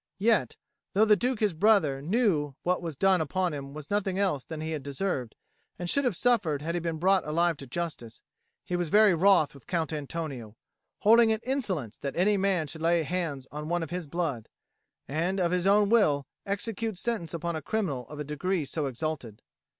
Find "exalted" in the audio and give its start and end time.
18.87-19.43